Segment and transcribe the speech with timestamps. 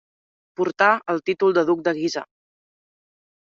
[0.61, 2.27] Portà el títol de duc de Guisa.